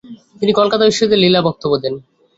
তিনি 0.39 0.51
কলকাতা 0.59 0.83
বিশ্ববিদ্যালয়ে 0.85 1.23
লীলা 1.25 1.41
বক্তব্য 1.47 1.73
দেন। 1.83 1.95